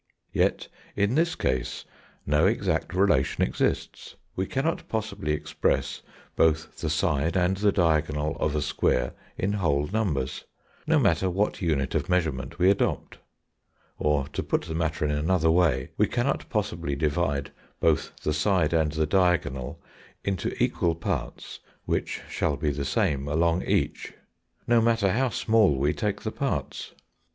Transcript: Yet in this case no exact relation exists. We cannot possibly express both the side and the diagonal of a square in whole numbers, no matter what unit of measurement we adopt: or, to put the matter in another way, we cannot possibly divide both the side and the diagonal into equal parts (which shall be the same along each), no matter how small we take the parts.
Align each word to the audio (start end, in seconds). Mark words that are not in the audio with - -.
Yet 0.33 0.67
in 0.95 1.13
this 1.13 1.35
case 1.35 1.85
no 2.25 2.47
exact 2.47 2.95
relation 2.95 3.43
exists. 3.43 4.15
We 4.35 4.47
cannot 4.47 4.89
possibly 4.89 5.31
express 5.33 6.01
both 6.35 6.75
the 6.77 6.89
side 6.89 7.37
and 7.37 7.55
the 7.57 7.71
diagonal 7.71 8.35
of 8.39 8.55
a 8.55 8.63
square 8.63 9.13
in 9.37 9.53
whole 9.53 9.85
numbers, 9.85 10.45
no 10.87 10.97
matter 10.97 11.29
what 11.29 11.61
unit 11.61 11.93
of 11.93 12.09
measurement 12.09 12.57
we 12.57 12.71
adopt: 12.71 13.19
or, 13.99 14.27
to 14.29 14.41
put 14.41 14.63
the 14.63 14.73
matter 14.73 15.05
in 15.05 15.11
another 15.11 15.51
way, 15.51 15.91
we 15.97 16.07
cannot 16.07 16.49
possibly 16.49 16.95
divide 16.95 17.51
both 17.79 18.11
the 18.23 18.33
side 18.33 18.73
and 18.73 18.93
the 18.93 19.05
diagonal 19.05 19.79
into 20.23 20.51
equal 20.59 20.95
parts 20.95 21.59
(which 21.85 22.23
shall 22.27 22.57
be 22.57 22.71
the 22.71 22.85
same 22.85 23.27
along 23.27 23.61
each), 23.65 24.13
no 24.65 24.81
matter 24.81 25.11
how 25.11 25.29
small 25.29 25.75
we 25.75 25.93
take 25.93 26.21
the 26.23 26.31
parts. 26.31 26.95